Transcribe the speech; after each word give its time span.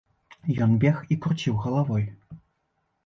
Ён 0.65 0.71
бег 0.85 0.97
і 1.15 1.17
круціў 1.25 1.61
галавой. 1.67 2.09